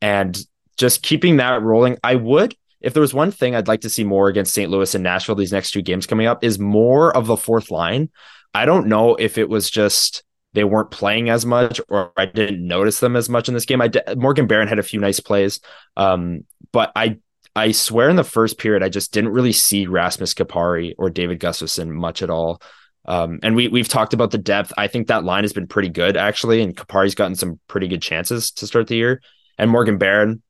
[0.00, 0.38] And
[0.76, 4.04] just keeping that rolling, I would if there was one thing I'd like to see
[4.04, 4.70] more against St.
[4.70, 8.10] Louis and Nashville these next two games coming up is more of the fourth line.
[8.52, 12.66] I don't know if it was just they weren't playing as much or I didn't
[12.66, 13.80] notice them as much in this game.
[13.80, 15.60] I Morgan Barron had a few nice plays,
[15.96, 17.18] um, but I
[17.54, 21.38] I swear in the first period I just didn't really see Rasmus Kupari or David
[21.38, 22.62] Gustafsson much at all.
[23.04, 24.72] Um, and we we've talked about the depth.
[24.78, 28.00] I think that line has been pretty good actually, and Kupari's gotten some pretty good
[28.00, 29.20] chances to start the year.
[29.58, 30.42] And Morgan Barron,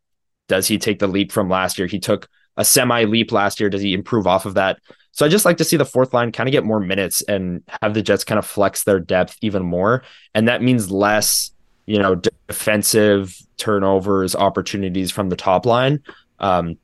[0.49, 1.89] does he take the leap from last year?
[1.89, 3.71] He took a semi leap last year.
[3.71, 4.79] Does he improve off of that?
[5.13, 7.63] So I just like to see the fourth line kind of get more minutes and
[7.83, 10.05] have the Jets kind of flex their depth even more.
[10.35, 11.53] And that means less,
[11.87, 16.01] you know, defensive turnovers, opportunities from the top line.
[16.39, 16.77] Um,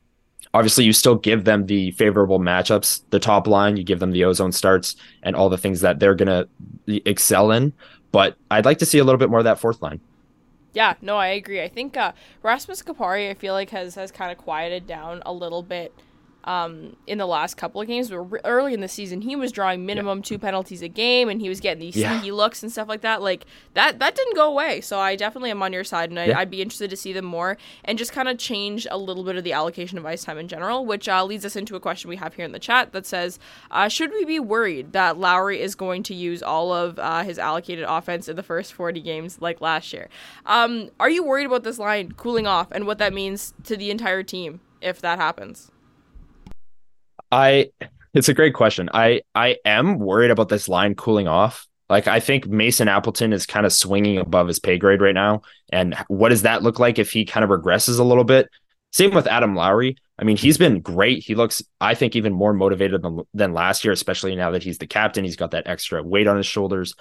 [0.55, 4.25] obviously, you still give them the favorable matchups, the top line, you give them the
[4.25, 6.47] ozone starts and all the things that they're going
[6.87, 7.73] to excel in.
[8.13, 10.01] But I'd like to see a little bit more of that fourth line.
[10.73, 11.63] Yeah, no, I agree.
[11.63, 15.33] I think uh, Rasmus Kupari, I feel like has has kind of quieted down a
[15.33, 15.93] little bit
[16.45, 18.11] um, in the last couple of games.
[18.11, 20.25] But early in the season, he was drawing minimum yeah.
[20.25, 22.19] two penalties a game, and he was getting these yeah.
[22.19, 23.23] sneaky looks and stuff like that.
[23.23, 24.81] Like that, that didn't go away.
[24.81, 27.25] So I definitely am on your side, and I, would be interested to see them
[27.25, 30.39] more and just kind of change a little bit of the allocation of ice time
[30.39, 30.87] in general.
[30.87, 33.39] Which uh, leads us into a question we have here in the chat that says,
[33.71, 37.39] uh, "Should we be worried that Lowry is going to use all of uh, his
[37.39, 40.09] allocated offense in the first 40 games like last year?
[40.47, 43.91] Um, are you worried about this line cooling off and what that means to the
[43.91, 45.71] entire team if that happens?"
[47.31, 47.71] I
[48.15, 48.89] it's a great question.
[48.93, 51.67] I I am worried about this line cooling off.
[51.89, 55.43] Like I think Mason Appleton is kind of swinging above his pay grade right now,
[55.71, 58.49] and what does that look like if he kind of regresses a little bit?
[58.93, 59.97] Same with Adam Lowry.
[60.19, 61.23] I mean, he's been great.
[61.23, 64.79] He looks, I think, even more motivated than, than last year, especially now that he's
[64.79, 65.25] the captain.
[65.25, 66.95] He's got that extra weight on his shoulders.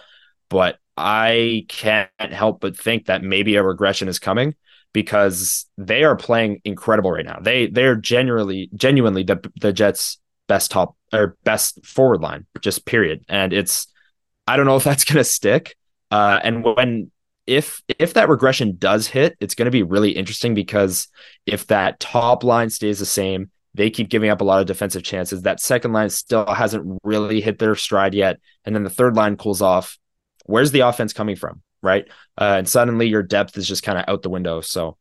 [0.50, 4.54] But I can't help but think that maybe a regression is coming
[4.93, 7.39] because they are playing incredible right now.
[7.41, 13.23] They they're genuinely genuinely the the Jets best top or best forward line, just period.
[13.30, 13.88] And it's
[14.47, 15.76] I don't know if that's gonna stick.
[16.10, 17.12] Uh, and when
[17.47, 21.08] if if that regression does hit, it's going to be really interesting because
[21.45, 25.04] if that top line stays the same, they keep giving up a lot of defensive
[25.04, 25.43] chances.
[25.43, 29.38] That second line still hasn't really hit their stride yet, and then the third line
[29.38, 29.97] cools off.
[30.45, 31.62] Where's the offense coming from?
[31.82, 32.08] Right?
[32.40, 34.62] Uh, and suddenly your depth is just kind of out the window.
[34.62, 34.98] So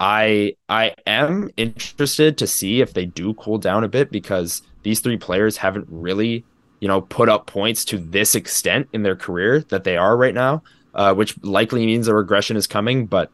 [0.00, 5.00] I I am interested to see if they do cool down a bit because these
[5.00, 6.44] three players haven't really,
[6.80, 10.34] you know, put up points to this extent in their career that they are right
[10.34, 10.62] now,
[10.94, 13.06] uh, which likely means a regression is coming.
[13.06, 13.30] But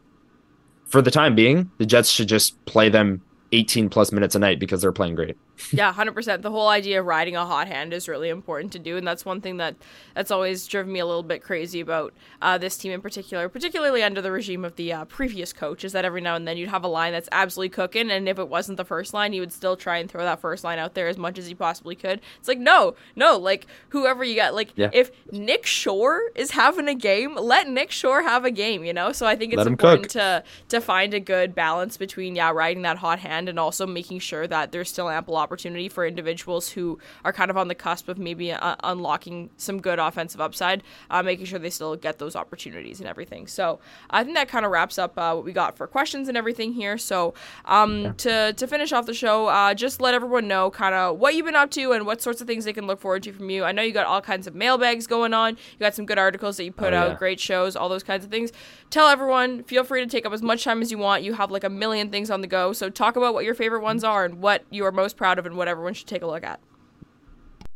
[0.87, 3.21] for the time being, the Jets should just play them
[3.55, 5.37] 18 plus minutes a night because they're playing great.
[5.71, 6.41] yeah, 100%.
[6.41, 9.23] The whole idea of riding a hot hand is really important to do and that's
[9.23, 9.75] one thing that
[10.13, 14.03] that's always driven me a little bit crazy about uh, this team in particular, particularly
[14.03, 16.69] under the regime of the uh, previous coach is that every now and then you'd
[16.69, 19.53] have a line that's absolutely cooking and if it wasn't the first line, you would
[19.53, 22.19] still try and throw that first line out there as much as you possibly could.
[22.39, 24.89] It's like, no, no, like whoever you got, like yeah.
[24.91, 29.13] if Nick Shore is having a game, let Nick Shore have a game, you know?
[29.13, 32.97] So I think it's important to to find a good balance between yeah, riding that
[32.97, 37.33] hot hand and also making sure that there's still ample opportunity for individuals who are
[37.33, 41.45] kind of on the cusp of maybe uh, unlocking some good offensive upside, uh, making
[41.45, 43.47] sure they still get those opportunities and everything.
[43.47, 43.79] So
[44.09, 46.73] I think that kind of wraps up uh, what we got for questions and everything
[46.73, 46.97] here.
[46.97, 47.33] So
[47.65, 48.11] um, yeah.
[48.17, 51.45] to, to finish off the show, uh, just let everyone know kind of what you've
[51.45, 53.63] been up to and what sorts of things they can look forward to from you.
[53.63, 55.51] I know you got all kinds of mailbags going on.
[55.55, 58.25] You got some good articles that you put oh, out, great shows, all those kinds
[58.25, 58.51] of things.
[58.89, 61.23] Tell everyone, feel free to take up as much time as you want.
[61.23, 62.71] You have like a million things on the go.
[62.71, 65.45] So talk about what your favorite ones are and what you are most proud of
[65.45, 66.61] and what everyone should take a look at.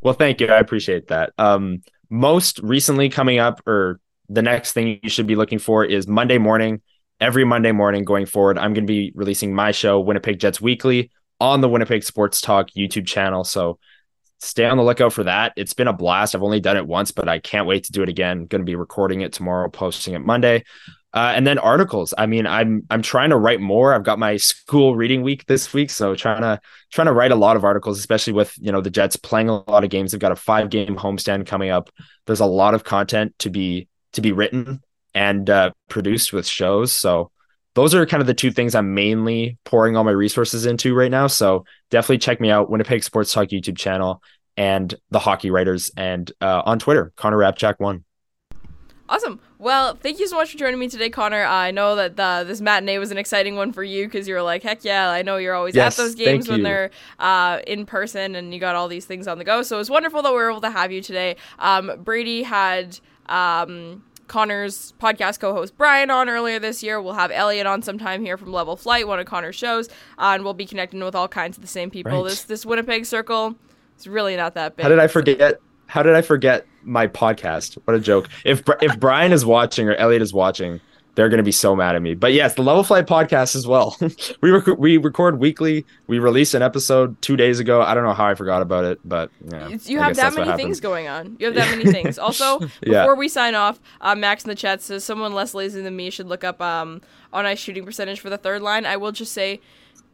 [0.02, 0.48] Well, thank you.
[0.48, 1.34] I appreciate that.
[1.38, 4.00] Um, most recently coming up, or
[4.30, 6.82] the next thing you should be looking for is Monday morning.
[7.20, 11.12] Every Monday morning going forward, I'm going to be releasing my show, Winnipeg Jets Weekly.
[11.40, 13.44] on the Winnipeg Sports Talk YouTube channel.
[13.44, 13.80] So
[14.40, 15.54] stay on the lookout for that.
[15.56, 16.36] It's been a blast.
[16.36, 18.46] I've only done it once, but I can't wait to do it again.
[18.46, 20.64] Going to be recording it tomorrow, posting it Monday.
[21.12, 22.14] Uh, and then articles.
[22.18, 23.96] I mean, I'm I'm trying to write more.
[23.96, 27.36] I've got my school reading week this week, so trying to trying to write a
[27.36, 30.12] lot of articles, especially with you know the Jets playing a lot of games.
[30.12, 31.90] They've got a five game homestand coming up.
[32.28, 34.84] There's a lot of content to be to be written
[35.16, 36.92] and uh, produced with shows.
[36.92, 37.32] So
[37.74, 41.10] those are kind of the two things I'm mainly pouring all my resources into right
[41.10, 41.28] now.
[41.28, 44.22] So definitely check me out, Winnipeg Sports Talk YouTube channel
[44.58, 48.04] and the Hockey Writers, and uh, on Twitter, Connor Hrabchak one.
[49.08, 49.40] Awesome.
[49.60, 51.44] Well, thank you so much for joining me today, Connor.
[51.44, 54.42] I know that the, this matinee was an exciting one for you because you were
[54.42, 57.86] like, heck yeah, I know you're always yes, at those games when they're uh, in
[57.86, 59.62] person and you got all these things on the go.
[59.62, 61.36] So it was wonderful that we were able to have you today.
[61.60, 63.00] Um, Brady had.
[63.28, 67.02] Um, Connor's podcast co-host Brian on earlier this year.
[67.02, 69.88] We'll have Elliot on sometime here from Level Flight, one of Connor's shows,
[70.20, 72.12] uh, and we'll be connecting with all kinds of the same people.
[72.12, 72.30] Right.
[72.30, 73.56] This this Winnipeg circle
[73.98, 74.84] is really not that big.
[74.84, 75.60] How did I forget?
[75.88, 77.78] How did I forget my podcast?
[77.86, 78.30] What a joke!
[78.46, 80.80] If if Brian is watching or Elliot is watching,
[81.20, 82.14] they're going to be so mad at me.
[82.14, 83.98] But yes, the Level Flight podcast as well.
[84.42, 85.86] we rec- we record weekly.
[86.08, 87.82] We released an episode two days ago.
[87.82, 90.80] I don't know how I forgot about it, but yeah, you have that many things
[90.80, 91.36] going on.
[91.38, 92.18] You have that many things.
[92.18, 93.14] Also, before yeah.
[93.14, 96.28] we sign off, uh, Max in the chat says someone less lazy than me should
[96.28, 97.02] look up um,
[97.34, 98.86] on ice shooting percentage for the third line.
[98.86, 99.60] I will just say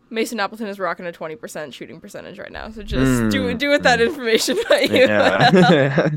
[0.09, 2.69] Mason Appleton is rocking a 20% shooting percentage right now.
[2.69, 3.31] So just mm.
[3.31, 5.49] do do with that information what you yeah.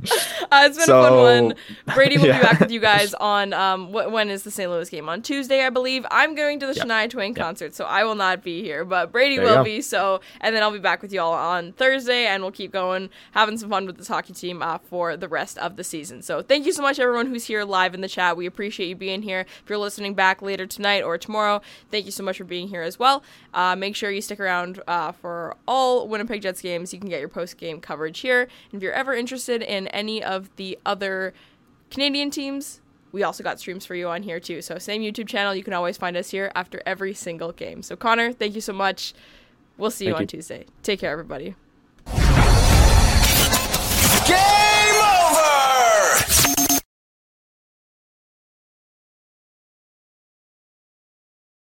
[0.53, 1.55] uh, It's been so, a fun one.
[1.95, 2.39] Brady will yeah.
[2.39, 4.71] be back with you guys on um wh- when is the St.
[4.71, 5.09] Louis game?
[5.09, 6.05] On Tuesday, I believe.
[6.11, 6.87] I'm going to the yep.
[6.87, 7.37] Shania Twain yep.
[7.37, 9.81] concert, so I will not be here, but Brady there will be.
[9.81, 13.09] So, and then I'll be back with you all on Thursday and we'll keep going
[13.33, 16.21] having some fun with this hockey team uh, for the rest of the season.
[16.21, 18.37] So, thank you so much everyone who's here live in the chat.
[18.37, 19.41] We appreciate you being here.
[19.41, 22.83] If you're listening back later tonight or tomorrow, thank you so much for being here
[22.83, 23.23] as well.
[23.55, 26.93] Um, make sure you stick around uh, for all Winnipeg Jets games.
[26.93, 28.43] You can get your post game coverage here.
[28.43, 31.33] And if you're ever interested in any of the other
[31.91, 32.81] Canadian teams,
[33.13, 34.61] we also got streams for you on here too.
[34.63, 35.55] So, same YouTube channel.
[35.55, 37.83] You can always find us here after every single game.
[37.83, 39.15] So, Connor, thank you so much.
[39.79, 40.27] We'll see you thank on you.
[40.27, 40.67] Tuesday.
[40.83, 41.55] Take care, everybody.
[44.27, 44.98] Game!